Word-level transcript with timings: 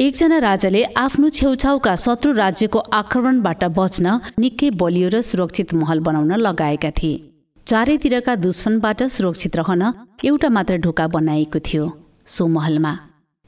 एकजना 0.00 0.38
राजाले 0.38 0.82
आफ्नो 0.96 1.28
छेउछाउका 1.28 1.94
शत्रु 1.96 2.32
राज्यको 2.32 2.78
आक्रमणबाट 2.94 3.64
बच्न 3.78 4.06
निकै 4.38 4.68
बलियो 4.80 5.08
र 5.10 5.20
सुरक्षित 5.20 5.74
महल 5.74 6.00
बनाउन 6.00 6.32
लगाएका 6.38 6.90
थिए। 6.94 7.16
चारैतिरका 7.66 8.34
दुश्मनबाट 8.38 9.02
सुरक्षित 9.10 9.56
रहन 9.56 9.82
एउटा 10.24 10.48
मात्र 10.48 10.76
ढोका 10.78 11.06
बनाइएको 11.10 11.58
थियो 11.60 11.84
सो 12.26 12.46
महलमा। 12.46 12.92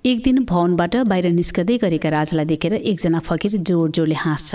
एक 0.04 0.18
दिन 0.24 0.44
भवनबाट 0.44 0.96
बाहिर 1.06 1.26
निस्कँदै 1.30 1.76
गरेका 1.78 2.08
राजालाई 2.10 2.46
देखेर 2.52 2.74
एकजना 2.74 3.18
फकिर 3.22 3.56
जोड 3.62 3.90
जोडले 3.94 4.18
हाँस्छ। 4.18 4.50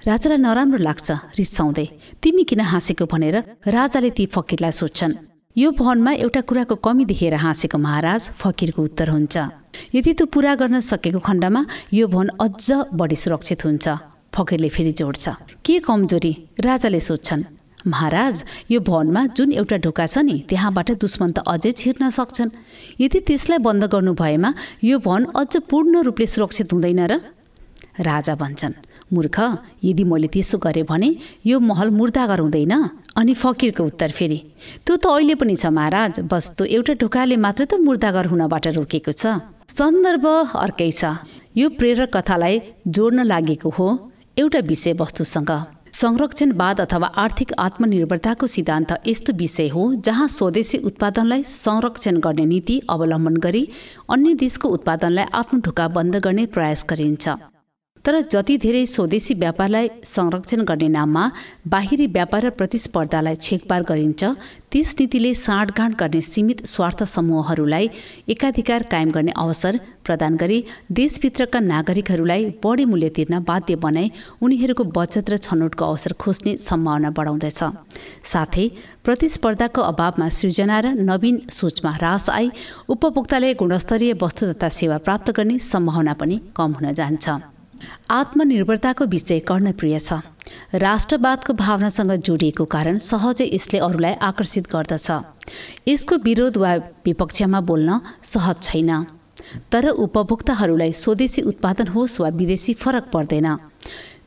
राजालाई 0.00 0.40
नराम्रो 0.40 0.80
लाग्छ 0.80 1.08
रिसाउँदै 1.36 1.86
तिमी 2.22 2.44
किन 2.48 2.60
हाँसेको 2.72 3.04
भनेर? 3.12 3.36
राजाले 3.68 4.10
ती 4.16 4.24
फकिरलाई 4.26 4.72
सोध्छन्। 4.72 5.12
यो 5.56 5.70
भवनमा 5.70 6.12
एउटा 6.14 6.40
कुराको 6.46 6.74
कमी 6.78 7.04
देखेर 7.04 7.34
हाँसेको 7.34 7.78
महाराज 7.78 8.22
फकिरको 8.38 8.82
उत्तर 8.82 9.08
हुन्छ। 9.10 9.36
यदि 9.94 10.12
त्यो 10.14 10.26
पुरा 10.30 10.54
गर्न 10.54 10.80
सकेको 10.80 11.18
खण्डमा 11.18 11.64
यो 11.92 12.06
भवन 12.06 12.28
अझ 12.38 12.94
बढी 12.94 13.16
सुरक्षित 13.16 13.64
हुन्छ 13.64 13.88
फकिरले 14.30 14.68
फेरि 14.70 14.92
जोड्छ। 14.94 15.28
के 15.66 15.78
कमजोरी? 15.82 16.32
राजाले 16.60 17.00
सोध्छन्। 17.00 17.42
महाराज 17.82 18.44
यो 18.70 18.80
भवनमा 18.80 19.26
जुन 19.34 19.52
एउटा 19.52 19.76
ढोका 19.82 20.06
छ 20.06 20.18
नि 20.22 20.36
त्यहाँबाट 20.46 20.90
दुश्मन 21.02 21.30
त 21.34 21.38
अझै 21.42 21.72
छिर्न 21.74 22.10
सक्छन्। 22.14 22.54
यदि 23.02 23.18
त्यसलाई 23.26 23.58
बन्द 23.58 23.84
गर्नु 23.90 24.14
भएमा 24.14 24.54
यो 24.86 24.98
भवन 25.02 25.34
अझ 25.34 25.66
पूर्ण 25.66 26.06
रूपले 26.06 26.26
सुरक्षित 26.30 26.72
हुँदैन 26.72 27.00
र? 27.10 27.18
राजा 27.98 28.34
भन्छन् 28.38 28.74
मूर्ख 29.12 29.38
यदि 29.84 30.04
मैले 30.04 30.28
त्यसो 30.34 30.58
गरेँ 30.58 30.84
भने 30.90 31.08
यो 31.46 31.60
महल 31.60 31.90
मुर्दागर 31.90 32.40
हुँदैन 32.40 32.74
अनि 33.16 33.34
फकिरको 33.34 33.84
उत्तर 33.84 34.10
फेरि 34.18 34.38
त्यो 34.86 34.96
त 34.96 35.06
अहिले 35.06 35.34
पनि 35.34 35.56
छ 35.56 35.66
महाराज 35.78 36.20
बस 36.30 36.50
त्यो 36.56 36.66
एउटा 36.76 36.94
ढोकाले 37.00 37.36
मात्र 37.36 37.64
त 37.64 37.80
मुर्दागर 37.80 38.26
हुनबाट 38.32 38.66
रोकेको 38.76 39.12
छ। 39.12 39.40
सन्दर्भ 39.70 40.26
अर्कै 40.58 40.90
छ। 40.90 41.02
यो 41.56 41.68
प्रेरक 41.78 42.16
कथालाई 42.16 42.60
जोड्न 42.86 43.24
लागेको 43.26 43.70
हो 43.76 43.88
एउटा 44.36 44.60
विषयवस्तुसँग। 44.70 45.52
संरक्षणवाद 45.92 46.80
अथवा 46.80 47.06
आर्थिक 47.18 47.52
आत्मनिर्भरताको 47.58 48.46
सिद्धान्त 48.46 48.90
यस्तो 49.06 49.32
विषय 49.36 49.68
हो 49.68 49.82
जहाँ 50.06 50.26
स्वदेशी 50.30 50.78
उत्पादनलाई 50.86 51.42
संरक्षण 51.44 52.18
गर्ने 52.26 52.44
नीति 52.46 52.80
अवलम्बन 52.88 53.36
गरी 53.44 53.62
अन्य 54.08 54.34
देशको 54.38 54.68
उत्पादनलाई 54.68 55.26
आफ्नो 55.34 55.60
ढोका 55.66 55.88
बन्द 55.90 56.16
गर्ने 56.24 56.46
प्रयास 56.54 56.86
गरिन्छ। 56.90 57.49
तर 58.04 58.20
जति 58.32 58.56
धेरै 58.58 58.84
स्वदेशी 58.86 59.34
व्यापारलाई 59.34 59.88
संरक्षण 60.06 60.64
गर्ने 60.64 60.88
नाममा 60.88 61.24
बाहिरी 61.68 62.06
व्यापार 62.08 62.44
र 62.46 62.50
प्रतिस्पर्धालाई 62.50 63.36
छेकपार 63.36 63.82
गरिन्छ 63.90 64.22
त्यस 64.72 64.94
नीतिले 65.00 65.32
साँडगाँड 65.36 65.94
गर्ने 66.00 66.20
सीमित 66.22 66.64
स्वार्थ 66.66 67.02
समूहहरूलाई 67.06 67.90
एकाधिकार 68.28 68.82
कायम 68.92 69.10
गर्ने 69.10 69.32
अवसर 69.36 69.78
प्रदान 70.06 70.36
गरी 70.36 70.58
देशभित्रका 70.92 71.60
नागरिकहरूलाई 71.60 72.44
बढी 72.64 72.84
मूल्य 72.84 73.08
तिर्न 73.16 73.42
बाध्य 73.44 73.76
बनाई 73.84 74.10
उनीहरूको 74.42 74.84
बचत 74.96 75.30
र 75.30 75.36
छनौटको 75.38 75.84
अवसर 75.84 76.12
खोज्ने 76.22 76.56
सम्भावना 76.56 77.10
बढाउँदछ। 77.12 77.60
साथै 78.24 78.68
प्रतिस्पर्धाको 79.04 79.80
अभावमा 79.92 80.28
सृजना 80.40 80.80
र 80.80 80.96
नवीन 81.04 81.40
सोचमा 81.52 81.92
ह्रास 82.00 82.30
आई 82.30 82.50
उपभोक्ताले 82.88 83.54
गुणस्तरीय 83.60 84.18
वस्तु 84.22 84.52
तथा 84.52 84.68
सेवा 84.80 84.98
प्राप्त 85.06 85.30
गर्ने 85.36 85.58
सम्भावना 85.70 86.12
पनि 86.16 86.40
कम 86.56 86.72
हुन 86.80 86.92
जान्छ। 86.94 87.59
आत्मनिर्भरताको 88.10 89.04
विषय 89.06 89.38
कर्णप्रिय 89.40 89.98
छ। 89.98 90.12
राष्ट्रवादको 90.74 91.52
भावनासँग 91.54 92.12
जोडिएको 92.26 92.64
कारण 92.64 92.98
सहजै 93.00 93.46
यसले 93.52 93.78
अरूलाई 93.78 94.14
आकर्षित 94.20 94.64
गर्दछ। 94.72 95.08
यसको 95.88 96.16
विरोध 96.26 96.56
वा 96.56 96.74
विपक्षमा 97.06 97.60
बोल्न 97.60 98.00
सहज 98.22 98.56
छैन। 98.62 98.90
तर 99.72 99.88
उपभोक्ताहरूलाई 99.88 100.92
स्वदेशी 100.92 101.42
उत्पादन 101.42 101.86
होस् 101.94 102.20
वा 102.20 102.28
विदेशी 102.28 102.74
फरक 102.74 103.10
पर्दैन। 103.12 103.48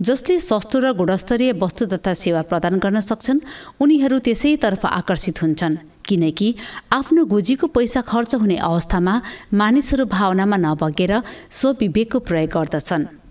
जसले 0.01 0.39
सस्तो 0.39 0.79
र 0.79 0.91
गुणस्तरीय 0.97 1.51
वस्तु 1.53 1.85
तथा 1.85 2.13
सेवा 2.13 2.41
प्रदान 2.49 2.79
गर्न 2.79 2.99
सक्छन् 2.99 3.39
उनीहरू 3.79 4.19
त्यसैतर्फ 4.19 4.85
आकर्षित 4.85 5.41
हुन्छन् 5.41 5.75
किनकि 6.03 6.47
आफ्नो 6.91 7.25
गोजीको 7.25 7.67
पैसा 7.67 8.01
खर्च 8.01 8.35
हुने 8.35 8.57
अवस्थामा 8.59 9.13
मानिसहरू 9.53 10.05
भावनामा 10.05 10.57
नबगेर 10.57 11.13
स्वविवेकको 11.49 12.19
प्रयोग 12.19 12.49
गर्दछन्। 12.49 13.22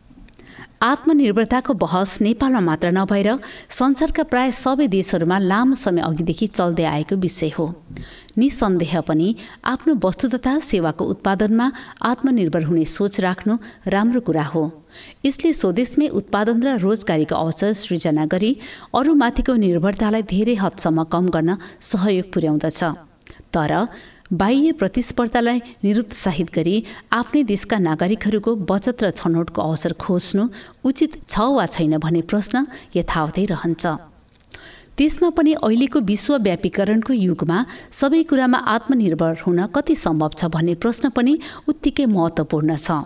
आत्मनिर्भरताको 0.83 1.75
बहस 1.75 2.21
नेपालमा 2.21 2.61
मात्र 2.61 2.91
नभएर 2.91 3.29
संसारका 3.71 4.23
प्राय 4.23 4.51
सबै 4.53 4.87
देशहरूमा 4.89 5.39
लामो 5.39 5.75
समय 5.79 6.03
अघिदेखि 6.03 6.47
चल्दै 6.49 6.85
आएको 6.85 7.17
विषय 7.17 7.51
हो। 7.59 7.67
निसन्देह 8.39 9.01
पनि 9.01 9.29
आफ्नो 9.65 9.95
वस्तु 10.05 10.29
तथा 10.29 10.59
सेवाको 10.59 11.05
उत्पादनमा 11.05 11.67
आत्मनिर्भर 12.03 12.63
हुने 12.65 12.85
सोच 12.85 13.21
राख्नु 13.21 13.59
राम्रो 13.87 14.21
कुरा 14.27 14.45
हो। 14.45 14.63
यसले 15.25 15.53
स्वदेशमै 15.53 16.09
उत्पादन 16.19 16.63
र 16.63 16.69
रोजगारीको 16.83 17.35
अवसर 17.35 17.73
सृजना 17.79 18.27
गरी 18.27 18.51
अरूमाथिको 18.91 19.55
निर्भरतालाई 19.55 20.23
धेरै 20.27 20.55
हदसम्म 20.59 21.05
कम 21.15 21.29
गर्न 21.31 21.57
सहयोग 21.81 22.27
पुर्याउँदछ। 22.35 22.81
तर 23.55 23.73
बाह्य 24.33 24.73
प्रतिस्पर्धालाई 24.73 25.59
निरुत्साहित 25.85 26.51
गरी 26.55 26.77
आफ्नै 27.13 27.43
देशका 27.45 27.79
नागरिकहरूको 27.79 28.55
बचत 28.71 29.03
र 29.05 29.11
छनौटको 29.13 29.61
अवसर 29.63 29.93
खोज्नु 30.01 30.45
उचित 30.85 31.13
छ 31.29 31.53
वा 31.53 31.67
छैन 31.69 31.99
भन्ने 31.99 32.23
प्रश्न 32.25 32.65
यथावतै 32.97 33.45
रहन्छ। 33.53 33.85
त्यसमा 34.97 35.29
पनि 35.37 35.53
अहिलेको 35.61 36.01
विश्वव्यापीकरणको 36.09 37.13
युगमा 37.13 37.59
सबै 37.93 38.23
कुरामा 38.25 38.59
आत्मनिर्भर 38.75 39.33
हुन 39.45 39.61
कति 39.77 39.95
सम्भव 40.01 40.31
छ 40.39 40.49
भन्ने 40.49 40.75
प्रश्न 40.81 41.13
पनि 41.13 41.39
उत्तिकै 41.69 42.07
महत्त्वपूर्ण 42.09 42.77
छ। 42.77 43.05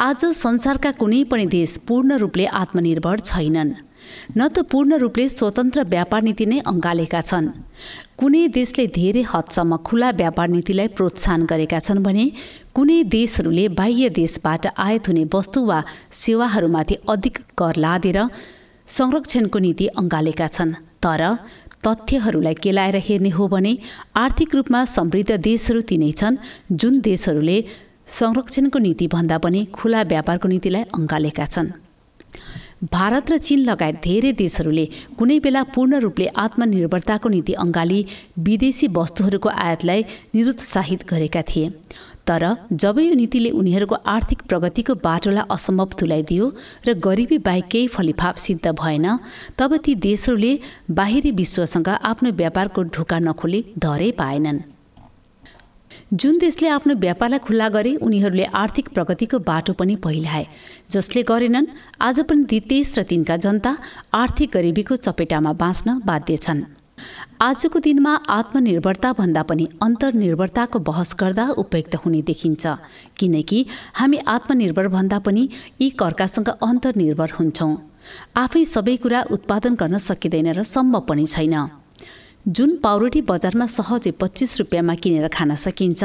आज 0.00 0.20
संसारका 0.34 0.90
कुनै 0.98 1.22
पनि 1.30 1.46
देश 1.46 1.76
पूर्ण 1.86 2.18
रूपले 2.18 2.46
आत्मनिर्भर 2.58 3.16
छैनन्। 3.22 3.70
न 4.36 4.48
त 4.48 4.62
पूर्ण 4.70 4.98
रूपले 4.98 5.28
स्वतन्त्र 5.28 5.84
व्यापार 5.84 6.22
नीति 6.22 6.46
नै 6.46 6.58
अँगालेका 6.66 7.20
छन्। 7.20 7.48
कुनै 8.18 8.46
देशले 8.50 8.86
धेरै 8.98 9.22
हदसम्म 9.32 9.76
खुला 9.86 10.10
व्यापार 10.20 10.48
नीतिलाई 10.48 10.88
प्रोत्साहन 10.96 11.44
गरेका 11.46 11.78
छन् 11.80 12.02
भने 12.02 12.24
कुनै 12.74 12.98
देशहरूले 13.16 13.68
बाह्य 13.78 14.08
देशबाट 14.18 14.66
आयात 14.76 15.08
हुने 15.08 15.24
वस्तु 15.34 15.64
वा 15.64 15.78
सेवाहरूमाथि 16.22 16.94
अधिक 17.08 17.38
कर 17.58 17.76
लादेर 17.84 18.18
संरक्षणको 18.88 19.58
नीति 19.58 19.86
अँगालेका 20.00 20.48
छन्। 20.48 20.74
तर 21.04 21.22
तथ्यहरूलाई 21.86 22.54
केलाएर 22.54 22.96
हेर्ने 23.06 23.30
हो 23.30 23.46
भने 23.48 23.72
आर्थिक 24.16 24.54
रूपमा 24.54 24.84
समृद्ध 24.96 25.36
देशहरू 25.40 25.80
तिनै 25.90 26.10
छन् 26.12 26.40
जुन 26.72 27.00
देशहरूले 27.00 27.58
संरक्षणको 28.18 28.78
नीतिभन्दा 28.78 29.38
पनि 29.38 29.60
खुला 29.74 30.02
व्यापारको 30.02 30.48
नीतिलाई 30.48 30.84
अँगालेका 30.98 31.46
छन्। 31.46 31.70
भारत 32.84 33.30
र 33.30 33.36
चीन 33.38 33.60
लगायत 33.60 33.96
धेरै 34.04 34.32
देशहरूले 34.38 34.84
कुनै 35.18 35.38
बेला 35.40 35.62
पूर्ण 35.74 35.98
रूपले 36.00 36.26
आत्मनिर्भरताको 36.38 37.28
नीति 37.28 37.52
अङ्गाली 37.64 38.04
विदेशी 38.40 38.88
वस्तुहरूको 38.96 39.48
आयातलाई 39.48 40.04
निरुत्साहित 40.34 41.02
गरेका 41.10 41.42
थिए। 41.48 41.72
तर 42.26 42.44
जब 42.74 42.98
यो 42.98 43.14
नीतिले 43.14 43.50
उनीहरूको 43.58 43.96
आर्थिक 44.06 44.42
प्रगतिको 44.48 44.94
बाटोलाई 45.02 45.50
असम्भव 45.50 45.98
तुलाइदियो 45.98 46.46
र 46.86 46.94
गरिबी 47.06 47.38
बाहेक 47.42 47.66
केही 47.66 47.86
फलिफाप 47.88 48.36
सिद्ध 48.46 48.66
भएन 48.70 49.06
तब 49.58 49.76
ती 49.84 49.94
देशहरूले 50.06 50.52
बाहिरी 50.94 51.30
विश्वसँग 51.34 51.88
आफ्नो 51.88 52.30
व्यापारको 52.40 52.82
ढोका 52.94 53.18
नखोली 53.18 53.64
धरै 53.78 54.10
पाएनन्। 54.18 54.58
जुन 56.14 56.38
देशले 56.38 56.68
आफ्नो 56.68 56.94
व्यापारलाई 56.96 57.38
खुल्ला 57.38 57.68
गरे 57.68 57.94
उनीहरूले 57.96 58.44
आर्थिक 58.54 58.88
प्रगतिको 58.94 59.38
बाटो 59.46 59.72
पनि 59.74 59.96
पहिलाए 60.04 60.46
जसले 60.90 61.22
गरेनन् 61.22 61.66
आज 62.00 62.20
पनि 62.30 62.44
ती 62.44 62.60
तेइस 62.70 62.98
र 62.98 63.02
तिनका 63.04 63.36
जनता 63.44 63.76
आर्थिक 64.14 64.50
गरिबीको 64.54 64.96
चपेटामा 64.98 65.52
बाँच्न 65.62 66.00
बाध्य 66.06 66.36
छन्। 66.38 66.62
आजको 67.40 67.78
दिनमा 67.78 68.12
आत्मनिर्भरता 68.28 69.12
भन्दा 69.12 69.42
पनि 69.42 69.68
अन्तर्निर्भरताको 69.82 70.78
बहस 70.88 71.14
गर्दा 71.20 71.44
उपयुक्त 71.56 71.94
हुने 71.94 72.22
देखिन्छ 72.22 72.66
किनकि 73.18 73.58
हामी 73.94 74.18
आत्मनिर्भर 74.28 74.88
भन्दा 74.88 75.18
पनि 75.26 75.48
यी 75.80 75.90
कर्कासँग 76.00 76.48
अन्तर्निर्भर 76.48 77.30
हुन्छौँ। 77.38 77.76
आफै 78.36 78.64
सबै 78.64 78.96
कुरा 78.96 79.20
उत्पादन 79.30 79.74
गर्न 79.74 79.98
सकिँदैन 80.00 80.48
र 80.52 80.62
सम्भव 80.66 81.00
पनि 81.08 81.26
छैन। 81.26 81.54
जुन 82.46 82.70
पाउरोटी 82.82 83.20
बजारमा 83.28 83.66
सहजै 83.68 84.10
पच्चिस 84.20 84.58
रुपियाँमा 84.58 84.94
किनेर 85.02 85.28
खान 85.28 85.54
सकिन्छ 85.54 86.02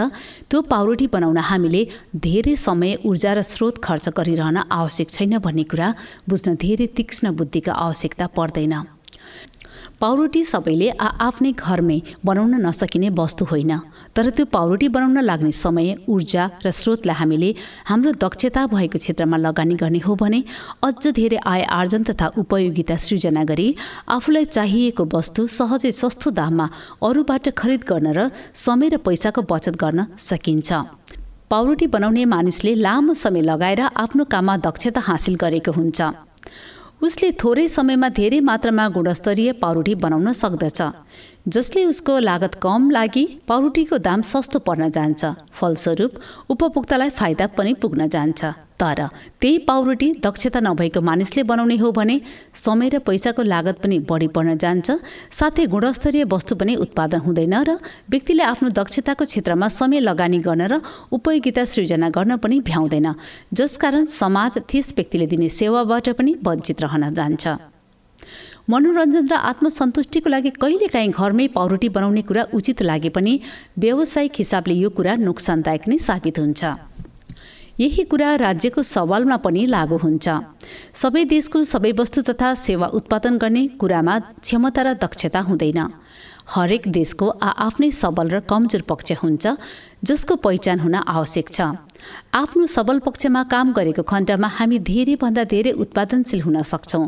त्यो 0.49 0.61
पाउरोटी 0.71 1.07
बनाउन 1.07 1.37
हामीले 1.49 1.81
धेरै 2.19 2.55
समय 2.59 2.97
ऊर्जा 3.05 3.33
र 3.33 3.41
स्रोत 3.41 3.79
खर्च 3.79 4.09
गरिरहन 4.17 4.57
आवश्यक 4.71 5.09
छैन 5.09 5.37
भन्ने 5.39 5.63
कुरा 5.71 5.87
बुझ्न 6.29 6.55
धेरै 6.59 6.87
तीक्ष्ण 6.97 7.31
बुद्धिका 7.39 7.73
आवश्यकता 7.85 8.27
पर्दैन। 8.35 8.73
पाउरोटी 10.03 10.41
सबैले 10.43 10.87
आ 10.89 11.07
आफ्नै 11.25 11.51
घरमै 11.63 11.97
बनाउन 12.27 12.53
नसकिने 12.65 13.09
वस्तु 13.19 13.45
होइन। 13.51 13.71
तर 14.15 14.29
त्यो 14.35 14.45
पाउरोटी 14.55 14.87
बनाउन 14.95 15.17
लाग्ने 15.23 15.51
समय 15.55 15.87
ऊर्जा 16.13 16.43
र 16.65 16.71
स्रोतलाई 16.79 17.15
हामीले 17.15 17.49
हाम्रो 17.89 18.11
दक्षता 18.23 18.61
भएको 18.73 18.97
क्षेत्रमा 18.99 19.37
लगानी 19.37 19.75
गर्ने 19.81 19.99
हो 20.07 20.15
भने 20.21 20.39
अझ 20.83 21.03
धेरै 21.19 21.39
आय 21.45 21.61
आर्जन 21.79 22.03
तथा 22.09 22.27
उपयोगिता 22.43 22.95
सृजना 23.05 23.43
गरी 23.51 23.67
आफूलाई 24.17 24.45
चाहिएको 24.57 25.03
वस्तु 25.15 25.47
सहजै 25.57 25.91
सस्तो 26.01 26.35
दाममा 26.35 26.67
अरूबाट 27.07 27.45
खरिद 27.55 27.81
गर्न 27.87 28.07
र 28.17 28.27
समय 28.65 28.89
र 28.89 28.97
पैसाको 29.07 29.41
बचत 29.47 29.79
गर्न 29.83 29.99
सकिन्छ। 30.19 30.69
पाउरोटी 31.49 31.87
बनाउने 31.95 32.23
मानिसले 32.27 32.75
लामो 32.75 33.13
समय 33.15 33.41
लगाएर 33.41 33.81
आफ्नो 33.95 34.23
काममा 34.27 34.57
दक्षता 34.67 35.01
हासिल 35.09 35.35
गरेको 35.39 35.71
हुन्छ। 35.71 35.99
उसले 37.03 37.29
थोरै 37.41 37.67
समयमा 37.67 38.07
धेरै 38.17 38.39
मात्रामा 38.39 38.83
गुणस्तरीय 38.95 39.51
पाउरोटी 39.61 39.93
बनाउन 40.03 40.31
सक्दछ। 40.33 40.79
जसले 41.47 41.83
उसको 41.85 42.13
लागत 42.19 42.53
कम 42.63 42.89
लागि 42.89 43.23
पाउरोटीको 43.47 43.97
दाम 43.99 44.21
सस्तो 44.23 44.59
पर्न 44.59 44.87
जान्छ। 44.89 45.21
फलस्वरूप 45.51 46.11
उपभोक्तालाई 46.49 47.09
फाइदा 47.19 47.47
पनि 47.57 47.73
पुग्न 47.81 48.07
जान्छ। 48.07 48.41
तर 48.83 48.99
त्यही 49.39 49.57
पाउरोटी 49.63 50.07
दक्षता 50.19 50.59
नभएको 50.59 51.01
मानिसले 51.01 51.43
बनाउने 51.47 51.77
हो 51.79 51.91
भने 51.95 52.19
समय 52.53 52.89
र 52.89 52.99
पैसाको 52.99 53.43
लागत 53.43 53.79
पनि 53.79 53.99
बढी 54.09 54.27
पर्न 54.35 54.57
जान्छ। 54.59 54.91
साथै 55.31 55.65
गुणस्तरीय 55.71 56.23
वस्तु 56.27 56.55
पनि 56.59 56.75
उत्पादन 56.83 57.19
हुँदैन 57.25 57.55
र 57.63 57.79
व्यक्तिले 58.11 58.43
आफ्नो 58.43 58.69
दक्षताको 58.75 59.25
क्षेत्रमा 59.25 59.67
समय 59.71 59.99
लगानी 60.03 60.39
गर्न 60.43 60.61
र 60.67 60.81
उपयोगिता 61.15 61.63
सृजना 61.65 62.09
गर्न 62.11 62.37
पनि 62.43 62.59
भ्याउँदैन। 62.59 63.07
जसकारण 63.53 64.05
समाज 64.11 64.57
त्यस 64.69 64.93
व्यक्तिले 64.97 65.27
दिने 65.31 65.49
सेवाबाट 65.49 66.09
पनि 66.19 66.35
वञ्चित 66.43 66.81
रहन 66.83 67.13
जान्छ। 67.13 67.47
मनोरञ्जन 68.69 69.27
र 69.27 69.33
आत्मसन्तुष्टिको 69.33 70.29
लागि 70.29 70.49
कहिलेकाहीँ 70.55 71.11
घरमै 71.11 71.47
पाउरोटी 71.55 71.89
बनाउने 71.89 72.21
कुरा 72.23 72.43
उचित 72.53 72.81
लागे 72.81 73.09
पनि 73.15 73.33
व्यावसायिक 73.77 74.33
हिसाबले 74.37 74.75
यो 74.75 74.89
कुरा 74.89 75.15
नोक्सानदायक 75.19 75.87
नै 75.87 75.97
साबित 75.99 76.39
हुन्छ। 76.39 76.92
यही 77.79 78.03
कुरा 78.03 78.35
राज्यको 78.35 78.81
सवालमा 78.85 79.37
पनि 79.37 79.65
लागू 79.65 79.97
हुन्छ। 79.97 80.27
सबै 80.93 81.23
देशको 81.25 81.63
सबै 81.63 81.91
वस्तु 81.99 82.21
तथा 82.21 82.53
सेवा 82.55 82.87
उत्पादन 82.93 83.37
गर्ने 83.37 83.63
कुरामा 83.81 84.19
क्षमता 84.45 84.81
र 84.81 84.93
दक्षता 84.93 85.39
हुँदैन। 85.49 85.81
हरेक 86.53 86.87
देशको 86.91 87.25
आफ्नै 87.41 87.89
सबल 87.91 88.27
र 88.29 88.39
कमजोर 88.45 88.81
पक्ष 88.85 89.11
हुन्छ 89.23 89.43
जसको 90.03 90.35
पहिचान 90.35 90.79
हुन 90.79 90.95
आवश्यक 90.95 91.47
छ। 91.49 91.59
आफ्नो 92.35 92.65
सबल 92.67 92.99
पक्षमा 92.99 93.43
काम 93.49 93.73
गरेको 93.73 94.03
खण्डमा 94.03 94.47
हामी 94.59 94.77
धेरैभन्दा 94.79 95.43
धेरै 95.49 95.71
उत्पादनशील 95.71 96.41
हुन 96.45 96.61
सक्छौँ। 96.61 97.07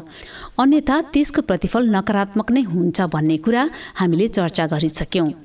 अन्यथा 0.58 0.96
त्यसको 1.14 1.42
प्रतिफल 1.46 1.84
नकारात्मक 1.96 2.52
नै 2.52 2.62
हुन्छ 2.64 2.98
भन्ने 3.14 3.38
कुरा 3.38 3.64
हामीले 4.00 4.28
चर्चा 4.34 4.66
गरिसक्यौँ। 4.72 5.45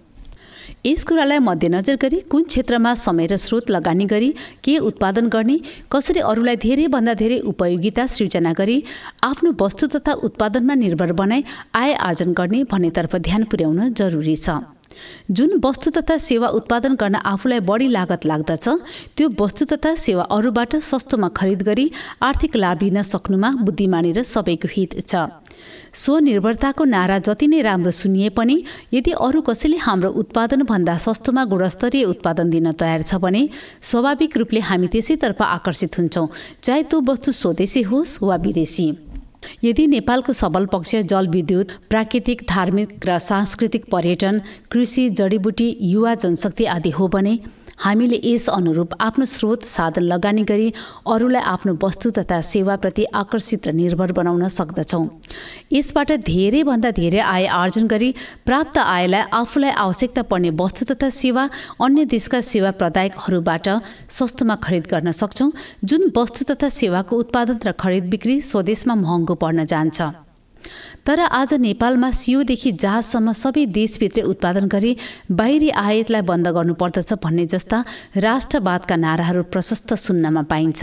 यस 0.86 1.04
कुरालाई 1.04 1.38
मध्यनजर 1.38 1.96
गरी 2.02 2.20
कुन 2.30 2.42
क्षेत्रमा 2.44 2.94
समय 2.96 3.26
र 3.26 3.36
स्रोत 3.36 3.70
लगानी 3.70 4.04
गरी 4.06 4.32
के 4.64 4.76
उत्पादन 4.88 5.28
गर्ने 5.28 5.58
कसरी 5.92 6.20
अरूलाई 6.30 6.56
धेरैभन्दा 6.56 7.14
धेरै 7.22 7.38
उपयोगिता 7.52 8.06
सृजना 8.16 8.52
गरी 8.58 8.82
आफ्नो 9.24 9.54
वस्तु 9.62 9.86
तथा 9.94 10.12
उत्पादनमा 10.26 10.74
निर्भर 10.84 11.12
बनाई 11.22 11.44
आय 11.76 11.92
आर्जन 12.08 12.32
गर्ने 12.32 12.64
भन्नेतर्फ 12.72 13.16
ध्यान 13.28 13.44
पुर्याउन 13.44 13.88
जरुरी 13.94 14.36
छ। 14.36 14.79
जुन 15.30 15.60
वस्तु 15.64 15.90
तथा 15.90 16.16
सेवा 16.20 16.48
उत्पादन 16.58 16.94
गर्न 16.94 17.14
आफूलाई 17.24 17.60
बढी 17.68 17.88
लागत 17.88 18.26
लाग्दछ 18.26 18.68
त्यो 19.16 19.28
वस्तु 19.40 19.64
तथा 19.72 19.94
सेवा 19.96 20.22
अरूबाट 20.30 20.76
सस्तोमा 20.82 21.28
खरिद 21.36 21.62
गरी 21.62 21.90
आर्थिक 22.22 22.56
लाभ 22.56 22.82
लिन 22.82 23.02
सक्नुमा 23.02 23.50
बुद्धिमानी 23.62 24.12
र 24.12 24.22
सबैको 24.24 24.68
हित 24.72 25.00
छ। 25.06 25.28
स्वनिर्भरताको 25.92 26.84
नारा 26.84 27.18
जति 27.18 27.46
नै 27.46 27.60
राम्रो 27.62 27.90
सुनिए 27.90 28.28
पनि 28.32 28.56
यदि 28.94 29.12
अरू 29.18 29.40
कसैले 29.42 29.76
हाम्रो 29.76 30.10
उत्पादनभन्दा 30.22 30.96
सस्तोमा 30.96 31.44
गुणस्तरीय 31.44 32.04
उत्पादन 32.04 32.50
दिन 32.50 32.72
तयार 32.72 33.02
छ 33.02 33.20
भने 33.20 33.42
स्वाभाविक 33.82 34.36
रूपले 34.36 34.60
हामी 34.70 34.88
त्यसैतर्फ 34.88 35.42
आकर्षित 35.42 35.98
हुन्छौँ 35.98 36.26
चाहे 36.62 36.82
त्यो 36.82 37.00
वस्तु 37.10 37.32
स्वदेशी 37.32 37.82
होस् 37.82 38.18
वा 38.22 38.36
विदेशी। 38.36 39.09
यदि 39.64 39.86
नेपालको 39.86 40.32
सबल 40.32 40.66
पक्ष 40.66 40.94
जलविद्युत 41.12 41.72
प्राकृतिक 41.90 42.42
धार्मिक 42.48 43.06
र 43.06 43.18
सांस्कृतिक 43.20 43.84
पर्यटन 43.92 44.40
कृषि 44.72 45.08
जडीबुटी 45.20 45.76
युवा 45.82 46.14
जनशक्ति 46.16 46.64
आदि 46.76 46.90
हो 46.90 47.08
भने 47.08 47.38
हामीले 47.80 48.20
यस 48.24 48.48
अनुरूप 48.50 48.94
आफ्नो 49.00 49.24
स्रोत 49.26 49.62
साधन 49.66 50.02
लगानी 50.04 50.42
गरी 50.44 50.72
अरूलाई 51.08 51.42
आफ्नो 51.52 51.72
वस्तु 51.84 52.10
तथा 52.18 52.40
सेवाप्रति 52.44 53.04
आकर्षित 53.14 53.68
र 53.68 53.72
निर्भर 53.72 54.12
बनाउन 54.12 54.48
सक्दछौँ। 54.50 55.04
यसबाट 55.72 56.12
धेरैभन्दा 56.28 56.90
धेरै 56.92 57.18
आय 57.26 57.46
आर्जन 57.56 57.86
गरी 57.86 58.14
प्राप्त 58.46 58.78
आयलाई 58.78 59.22
आफूलाई 59.32 59.70
आवश्यकता 59.80 60.22
पर्ने 60.28 60.50
वस्तु 60.60 60.84
तथा 60.92 61.08
सेवा 61.16 61.48
अन्य 61.80 62.04
देशका 62.06 62.40
सेवा 62.44 62.70
प्रदायकहरूबाट 62.80 63.68
सस्तोमा 64.10 64.56
खरिद 64.64 64.86
गर्न 64.90 65.12
सक्छौँ 65.16 65.50
जुन 65.84 66.10
वस्तु 66.16 66.52
तथा 66.52 66.68
सेवाको 66.80 67.16
उत्पादन 67.16 67.60
र 67.66 67.72
खरिद 67.80 68.10
बिक्री 68.10 68.40
स्वदेशमा 68.44 68.94
महँगो 68.96 69.34
पर्न 69.36 69.64
जान्छ। 69.66 70.29
तर 71.06 71.20
आज 71.20 71.54
नेपालमा 71.54 72.10
सियोदेखि 72.10 72.72
जहाजसम्म 72.72 73.32
सबै 73.32 73.64
देशभित्रै 73.72 74.22
उत्पादन 74.22 74.68
गरी 74.68 74.96
बाहिरी 75.30 75.70
आयातलाई 75.70 76.22
बन्द 76.22 76.48
गर्नुपर्दछ 76.48 77.12
भन्ने 77.24 77.46
जस्ता 77.46 77.84
राष्ट्रवादका 78.16 78.96
नाराहरू 78.96 79.42
प्रशस्त 79.52 79.94
सुन्नमा 79.96 80.42
पाइन्छ। 80.46 80.80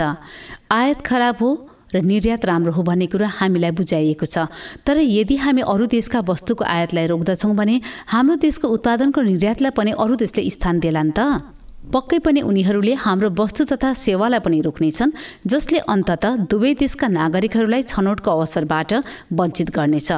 आयात 0.71 1.01
खराब 1.01 1.35
हो 1.41 1.49
र 1.87 2.01
निर्यात 2.03 2.45
राम्रो 2.45 2.71
हो 2.71 2.83
भन्ने 2.83 3.05
कुरा 3.07 3.27
हामीलाई 3.39 3.71
बुझाइएको 3.71 4.25
छ। 4.27 4.51
तर 4.83 4.97
यदि 4.99 5.35
हामी 5.39 5.61
अरू 5.63 5.85
देशका 5.87 6.19
वस्तुको 6.19 6.63
आयातलाई 6.67 7.07
रोक्दछौँ 7.07 7.55
भने 7.55 7.75
हाम्रो 8.11 8.35
देशको 8.43 8.67
उत्पादनको 8.67 9.21
निर्यातलाई 9.21 9.71
पनि 9.71 9.91
अरू 9.95 10.15
देशले 10.19 10.49
स्थान 10.51 10.79
देलान् 10.83 11.15
त? 11.15 11.55
पक्कै 11.93 12.19
पनि 12.19 12.41
उनीहरूले 12.41 12.93
हाम्रो 12.99 13.29
वस्तु 13.39 13.63
तथा 13.71 13.89
सेवालाई 13.95 14.39
पनि 14.45 14.59
रोक्नेछन् 14.61 15.15
जसले 15.47 15.79
अन्तत 15.87 16.25
दुवै 16.51 16.73
देशका 16.75 17.07
नागरिकहरूलाई 17.07 17.83
छनौटको 17.83 18.29
अवसरबाट 18.31 18.91
वञ्चित 19.33 19.69
गर्नेछ। 19.71 20.09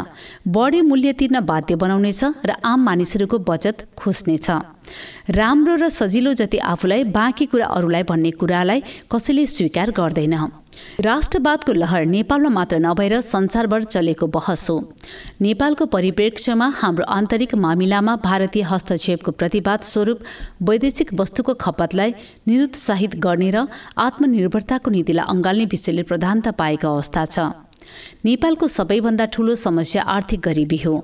बढी 0.50 0.82
मूल्य 0.82 1.14
तिर्न 1.14 1.40
बाध्य 1.46 1.76
बनाउनेछ 1.76 2.22
र 2.46 2.50
आम 2.66 2.80
मानिसहरूको 2.86 3.38
बचत 3.46 3.76
खोज्नेछ। 3.96 4.48
राम्रो 5.30 5.76
र 5.76 5.90
सजिलो 5.90 6.34
जति 6.34 6.58
आफूलाई 6.58 7.04
बाँकी 7.14 7.46
कुरा 7.46 7.66
अरूलाई 7.78 8.04
भन्ने 8.04 8.32
कुरालाई 8.32 8.80
कसैले 9.12 9.46
स्वीकार 9.46 9.92
गर्दैन। 9.92 10.36
राष्ट्रवादको 11.02 11.74
लहर 11.74 12.06
नेपालमा 12.06 12.50
मात्र 12.50 12.78
नभएर 12.80 13.20
संसारभर 13.22 13.84
चलेको 13.84 14.28
बहस 14.28 14.70
हो। 14.70 14.78
नेपालको 15.42 15.86
परिप्रेक्ष्यमा 15.86 16.68
हाम्रो 16.76 17.06
आन्तरिक 17.06 17.56
मामिलामा 17.56 18.16
भारतीय 18.16 18.64
हस्तक्षेपको 18.64 19.32
प्रतिवाद 19.32 19.82
स्वरूप 19.82 20.20
वैदेशिक 20.64 21.14
वस्तुको 21.14 21.54
खपतलाई 21.54 22.14
निरुत्साहित 22.48 23.16
गर्ने 23.16 23.52
र 23.52 23.68
आत्मनिर्भरताको 23.98 24.92
नीतिलाई 24.92 25.26
अँगाल्ने 25.30 25.66
विषयले 25.66 26.04
प्रधानता 26.04 26.52
पाएको 26.52 26.88
अवस्था 26.88 27.26
छ। 27.26 27.40
नेपालको 28.26 28.68
सबैभन्दा 28.68 29.26
ठूलो 29.26 29.56
समस्या 29.56 30.02
आर्थिक 30.04 30.40
गरिबी 30.40 30.78
हो। 30.78 30.96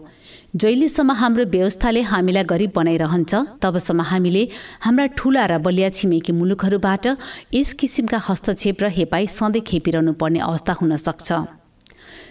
जहिलेसम्म 0.56 1.12
हाम्रो 1.12 1.44
व्यवस्थाले 1.52 2.02
हामीलाई 2.10 2.44
गरिब 2.48 2.72
बनाइरहन्छ 2.76 3.34
तबसम्म 3.62 4.02
हामीले 4.12 4.44
हाम्रा 4.82 5.06
ठुला 5.20 5.44
र 5.52 5.58
बलिया 5.60 5.90
छिमेकी 5.92 6.32
मुलुकहरूबाट 6.32 7.06
यस 7.54 7.74
किसिमका 7.80 8.20
हस्तक्षेप 8.28 8.78
र 8.84 8.88
हेपाई 8.98 9.28
सधैँ 9.30 9.62
खेपिरहनु 9.68 10.14
पर्ने 10.16 10.40
अवस्था 10.40 10.74
हुन 10.80 10.96
सक्छ 10.98 11.28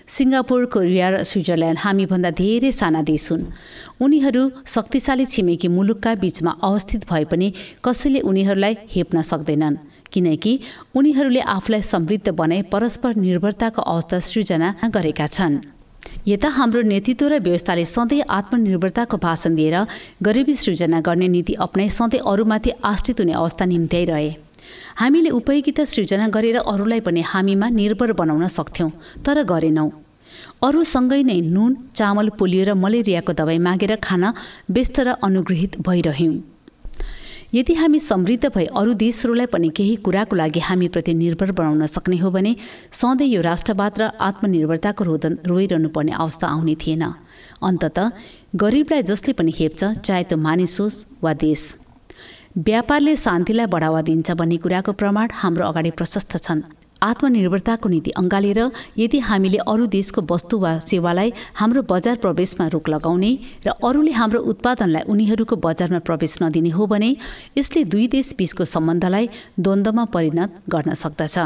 सिङ्गापुर 0.08 0.64
कोरिया 0.72 1.08
र 1.10 1.22
स्विजरल्यान्ड 1.22 1.78
हामीभन्दा 1.84 2.30
धेरै 2.40 2.72
साना 2.72 3.02
देश 3.04 3.28
हुन्। 3.32 3.44
उनीहरू 4.00 4.42
शक्तिशाली 4.66 5.26
छिमेकी 5.26 5.68
मुलुकका 5.68 6.14
बीचमा 6.24 6.52
अवस्थित 6.64 7.04
भए 7.10 7.24
पनि 7.28 7.52
कसैले 7.84 8.20
उनीहरूलाई 8.24 8.74
हेप्न 8.94 9.22
सक्दैनन् 9.22 9.76
किनकि 10.12 10.52
उनीहरूले 10.96 11.40
आफूलाई 11.56 11.82
समृद्ध 11.92 12.28
बनाई 12.32 12.62
परस्पर 12.72 13.16
निर्भरताको 13.20 13.82
अवस्था 13.84 14.18
सृजना 14.28 14.74
गरेका 14.88 15.26
छन्। 15.28 15.73
यता 16.26 16.48
हाम्रो 16.48 16.82
नेतृत्व 16.82 17.26
र 17.28 17.38
व्यवस्थाले 17.40 17.84
सधैँ 17.86 18.22
आत्मनिर्भरताको 18.30 19.16
भाषण 19.18 19.54
दिएर 19.54 19.76
गरिबी 20.22 20.54
सृजना 20.54 21.00
गर्ने 21.00 21.28
नीति 21.28 21.52
अप्नाइ 21.60 21.88
सधैँ 21.90 22.20
अरूमाथि 22.26 22.70
आश्रित 22.84 23.20
हुने 23.20 23.32
अवस्था 23.34 23.64
निम्त्याइरहे। 23.64 24.30
हामीले 25.00 25.30
उपयोगिता 25.30 25.84
सृजना 25.84 26.28
गरेर 26.28 26.56
अरूलाई 26.64 27.00
पनि 27.00 27.20
हामीमा 27.26 27.68
निर्भर 27.70 28.12
बनाउन 28.14 28.48
सक्थ्यौँ 28.48 28.90
तर 29.26 29.42
गरेनौँ। 29.44 29.90
अरूसँगै 30.62 31.22
नै 31.22 31.40
नुन 31.46 31.76
चामल 31.94 32.28
पोलियो 32.38 32.64
र 32.64 32.74
मलेरियाको 32.74 33.32
दबाई 33.32 33.58
मागेर 33.58 33.94
खान 34.00 34.24
व्यस्त 34.70 35.00
र 35.00 35.08
अनुग्रहित 35.20 35.80
भइरह्यौँ। 35.80 36.34
यदि 37.54 37.74
हामी 37.74 37.98
समृद्ध 38.00 38.48
भई 38.54 38.64
अरू 38.76 38.92
देशहरूलाई 38.98 39.46
पनि 39.46 39.68
केही 39.70 39.94
कुराको 39.96 40.36
लागि 40.36 40.60
हामीप्रति 40.60 41.14
निर्भर 41.14 41.52
बनाउन 41.52 41.86
सक्ने 41.86 42.16
हो 42.18 42.30
भने 42.30 42.54
सधैँ 42.92 43.28
यो 43.28 43.40
राष्ट्रवाद 43.40 43.98
र 43.98 44.10
आत्मनिर्भरताको 44.20 45.04
रोदन 45.04 45.38
रोइरहनु 45.46 45.88
पर्ने 45.88 46.12
अवस्था 46.14 46.46
आउने 46.48 46.74
थिएन। 46.76 47.02
अन्तत 47.62 47.98
गरिबलाई 48.56 49.02
जसले 49.02 49.32
पनि 49.38 49.52
हेप्छ 49.54 49.84
चाहे 49.84 50.22
त्यो 50.24 50.38
मानिस 50.38 50.80
होस् 50.80 51.04
वा 51.22 51.32
देश। 51.38 51.62
व्यापारले 52.58 53.14
शान्तिलाई 53.16 53.66
बढावा 53.66 54.02
दिन्छ 54.02 54.30
भन्ने 54.32 54.56
कुराको 54.58 54.92
प्रमाण 54.92 55.28
हाम्रो 55.32 55.64
अगाडि 55.64 55.90
प्रशस्त 55.90 56.36
छन्। 56.36 56.62
आत्मनिर्भरताको 57.04 57.88
नीति 57.88 58.10
अँगालेर 58.16 58.60
यदि 58.98 59.18
हामीले 59.20 59.58
अरू 59.66 59.86
देशको 59.88 60.20
वस्तु 60.30 60.58
वा 60.58 60.72
सेवालाई 60.84 61.32
हाम्रो 61.54 61.82
बजार 61.90 62.16
प्रवेशमा 62.16 62.66
रोक 62.74 62.88
लगाउने 62.88 63.32
र 63.66 63.74
अरूले 63.82 64.12
हाम्रो 64.12 64.40
उत्पादनलाई 64.52 65.02
उनीहरूको 65.08 65.56
बजारमा 65.66 65.98
प्रवेश 66.08 66.38
नदिने 66.42 66.70
हो 66.70 66.86
भने 66.86 67.10
यसले 67.58 67.84
दुई 67.86 68.06
देश 68.10 68.34
बीचको 68.38 68.64
सम्बन्धलाई 68.66 69.28
द्वन्द्वमा 69.60 70.04
परिणत 70.14 70.50
गर्न 70.70 70.94
सक्दछ। 70.94 71.38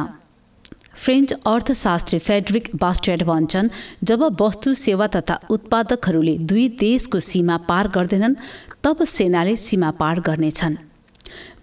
फ्रेन्च 0.98 1.32
अर्थशास्त्री 1.46 2.18
फेड्रिक 2.18 2.64
बास्टेड 2.76 3.22
भन्छन् 3.22 3.68
जब 4.04 4.22
वस्तु 4.40 4.74
सेवा 4.74 5.06
तथा 5.06 5.38
उत्पादकहरूले 5.50 6.34
दुई 6.50 6.68
देशको 6.80 7.20
सीमा 7.22 7.56
पार 7.68 7.88
गर्दैनन् 7.94 8.34
तब 8.84 9.04
सेनाले 9.06 9.54
सीमा 9.56 9.90
पार 10.00 10.20
गर्नेछन्। 10.20 10.76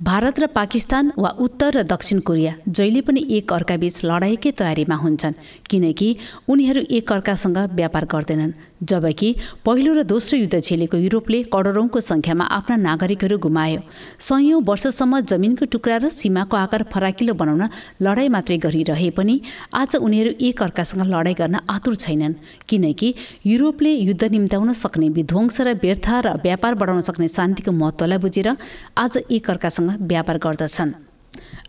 भारत 0.04 0.40
र 0.40 0.48
पाकिस्तान 0.48 1.12
वा 1.18 1.30
उत्तर 1.40 1.74
र 1.74 1.82
दक्षिण 1.86 2.20
कोरिया 2.20 2.54
जहिले 2.70 3.02
पनि 3.02 3.22
एक 3.32 3.52
अर्काबीच 3.54 4.00
लडाइँकै 4.06 4.52
तयारीमा 4.52 4.96
हुन्छन् 4.96 5.34
किनकि 5.70 6.16
उनीहरू 6.50 6.82
एक 6.92 7.12
अर्कासँग 7.12 7.58
व्यापार 7.74 8.06
गर्दैनन् 8.06 8.52
जबकि 8.84 9.30
पहिलो 9.66 9.94
र 9.94 10.04
दोस्रो 10.04 10.40
युद्ध 10.40 10.60
झेलेको 10.60 10.98
युरोपले 10.98 11.42
करोडौँको 11.48 12.00
सङ्ख्यामा 12.02 12.46
आफ्ना 12.58 12.76
नागरिकहरू 12.78 13.38
गुमायो। 13.38 13.80
सयौँ 14.20 14.62
वर्षसम्म 14.62 15.20
जमिनको 15.22 15.66
टुक्रा 15.72 15.98
र 15.98 16.10
सीमाको 16.12 16.58
आकार 16.58 16.84
फराकिलो 16.92 17.34
बनाउन 17.34 17.64
लडाइँ 18.02 18.30
मात्रै 18.30 18.58
गरिरहे 18.58 19.10
पनि 19.16 19.40
आज 19.74 19.96
उनीहरू 19.98 20.32
एक 20.42 20.62
अर्कासँग 20.62 21.08
लडाइँ 21.08 21.36
गर्न 21.36 21.56
आतुर 21.70 21.96
छैनन् 21.96 22.36
किनकि 22.68 23.14
युरोपले 23.46 23.92
युद्ध 24.02 24.24
निम्त्याउन 24.28 24.74
सक्ने 24.76 25.10
विध्वंस 25.16 25.62
र 25.62 25.74
व्यर्थ 25.80 26.10
र 26.28 26.36
व्यापार 26.44 26.76
बढाउन 26.76 27.02
सक्ने 27.02 27.28
शान्तिको 27.30 27.72
महत्त्वलाई 27.74 28.20
बुझेर 28.20 28.50
आज 28.98 29.18
एक 29.32 29.50
अर्कासँग 29.50 29.85
व्यापार 30.02 30.38
गर्दछन्। 30.38 30.94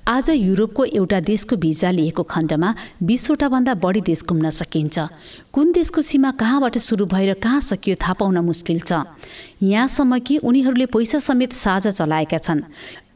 आज 0.09 0.31
युरोपको 0.31 0.85
एउटा 0.85 1.19
देशको 1.21 1.57
भिजा 1.57 1.91
लिएको 1.91 2.23
खण्डमा 2.23 2.75
बिसवटा 3.03 3.49
भन्दा 3.49 3.75
बढी 3.75 4.01
देश 4.01 4.23
घुम्न 4.23 4.51
सकिन्छ। 4.51 4.99
कुन 5.53 5.73
देशको 5.73 6.03
सीमा 6.03 6.31
कहाँबाट 6.31 6.79
सुरु 6.79 7.07
भएर 7.07 7.33
कहाँ 7.35 7.61
सकियो 7.61 7.97
थाहा 7.99 8.13
पाउन 8.13 8.39
मुस्किल 8.39 8.81
छ। 8.81 9.03
यहाँसम्म 9.63 10.19
कि 10.19 10.37
उनीहरूले 10.39 10.87
पैसा 10.87 11.19
समेत 11.19 11.53
साझा 11.53 11.91
चलाएका 11.91 12.39
छन्। 12.39 12.63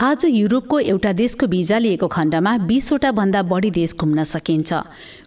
आज 0.01 0.25
युरोपको 0.25 0.79
एउटा 0.81 1.13
देशको 1.13 1.47
भिजा 1.47 1.79
लिएको 1.79 2.09
खण्डमा 2.09 2.59
बिसवटा 2.59 3.13
भन्दा 3.13 3.43
बढी 3.43 3.71
देश 3.71 3.95
घुम्न 3.95 4.25
सकिन्छ। 4.25 4.73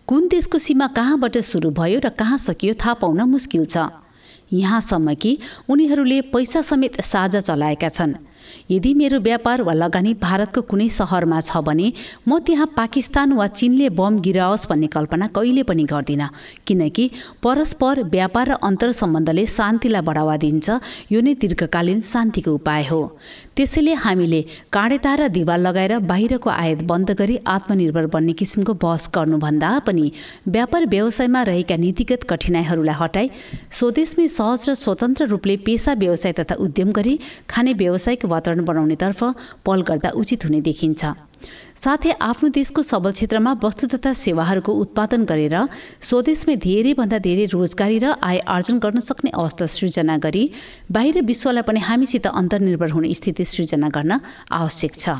कुन 0.07 0.27
देशको 0.27 0.57
सीमा 0.57 0.87
कहाँबाट 0.87 1.37
सुरु 1.37 1.69
भयो 1.71 1.99
र 2.03 2.09
कहाँ 2.09 2.37
सकियो 2.37 2.73
थाहा 2.75 2.93
पाउन 2.93 3.21
मुस्किल 3.23 3.65
छ। 3.65 3.87
यहाँसम्म 4.51 5.13
कि 5.15 5.37
उनीहरूले 5.69 6.21
पैसा 6.21 6.61
समेत 6.61 7.01
साझा 7.01 7.39
चलाएका 7.39 7.89
छन्। 7.89 8.13
यदि 8.71 8.93
मेरो 8.93 9.19
व्यापार 9.19 9.61
वा 9.61 9.73
लगानी 9.73 10.13
भारतको 10.21 10.61
कुनै 10.71 10.87
सहरमा 10.89 11.39
छ 11.41 11.63
भने 11.63 11.91
म 12.27 12.39
त्यहाँ 12.39 12.67
पाकिस्तान 12.77 13.33
वा 13.33 13.47
चिनले 13.49 13.89
बम 13.99 14.19
गिराओस् 14.21 14.67
भन्ने 14.69 14.87
कल्पना 14.95 15.27
कहिले 15.35 15.63
पनि 15.63 15.83
गर्दिनँ। 15.85 16.29
किनकि 16.67 17.09
परस्पर 17.43 18.03
व्यापार 18.09 18.49
र 18.49 18.57
अन्तर 18.63 18.91
सम्बन्धले 18.93 19.45
शान्तिलाई 19.47 20.01
बढावा 20.01 20.35
दिन्छ 20.37 20.69
यो 21.11 21.21
नै 21.21 21.33
दीर्घकालीन 21.41 22.01
शान्तिको 22.03 22.51
उपाय 22.53 22.83
हो। 22.85 23.01
त्यसैले 23.55 23.93
हामीले 24.03 24.41
काँडेता 24.73 25.13
र 25.15 25.27
दिवाल 25.29 25.67
लगाएर 25.67 25.97
बाहिरको 26.03 26.49
आयात 26.49 26.81
बन्द 26.83 27.11
गरी 27.19 27.37
आत्मनिर्भर 27.47 28.05
बन्ने 28.13 28.33
किसिमको 28.33 28.73
बहस 28.83 29.09
गर्नुभन्दा 29.15 29.69
पनि 29.87 30.11
व्यापार 30.47 30.85
व्यवसायमा 30.93 31.41
रहेका 31.49 31.75
नीतिगत 31.77 32.23
कठिनाइहरूलाई 32.29 32.95
हटाई 32.99 33.29
स्वदेशमै 33.71 34.27
सहज 34.37 34.69
र 34.69 34.73
स्वतन्त्र 34.75 35.25
रूपले 35.27 35.55
पेसा 35.65 35.93
व्यवसाय 36.03 36.31
तथा 36.39 36.55
उद्यम 36.65 36.91
गरी 36.91 37.13
खाने 37.49 37.73
व्यावसायिक 37.81 38.25
वातावरण 38.33 38.65
बनाउनेतर्फ 38.65 39.21
पहल 39.65 39.81
गर्दा 39.89 40.09
उचित 40.15 40.45
हुने 40.45 40.61
देखिन्छ। 40.61 41.03
साथै 41.75 42.11
आफ्नो 42.23 42.49
देशको 42.55 42.81
सबल 42.81 43.11
क्षेत्रमा 43.11 43.51
वस्तु 43.63 43.87
तथा 43.93 44.11
सेवाहरूको 44.15 44.71
उत्पादन 44.83 45.23
गरेर 45.27 45.55
स्वदेशमै 46.01 46.55
धेरैभन्दा 46.55 47.17
धेरै 47.19 47.45
रोजगारी 47.51 47.97
र 47.99 48.15
आय 48.23 48.37
आर्जन 48.47 48.79
गर्न 48.79 48.99
सक्ने 49.03 49.31
अवस्था 49.35 49.65
सृजना 49.67 50.15
गरी 50.23 50.43
बाहिर 50.87 51.21
विश्वलाई 51.27 51.67
पनि 51.67 51.79
हामीसित 51.83 52.27
अन्तर्निर्भर 52.31 52.89
हुने 52.95 53.13
स्थिति 53.13 53.43
सृजना 53.45 53.89
गर्न 53.91 54.19
आवश्यक 54.51 54.93
छ। 54.95 55.19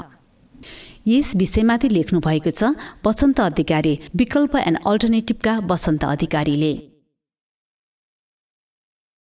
यस 1.03 1.35
विषयमाथि 1.35 1.89
लेख्नु 1.89 2.23
भएको 2.23 2.55
छ 2.55 2.71
वसन्त 3.03 3.39
अधिकारी 3.41 3.93
विकल्प 4.15 4.55
एन्ड 4.63 4.77
अल्टरनेटिभका 4.87 5.59
वसन्त 5.67 6.03
अधिकारीले। 6.07 6.92